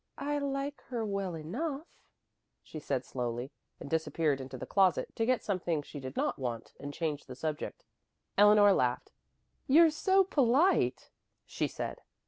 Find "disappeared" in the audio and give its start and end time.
3.87-4.41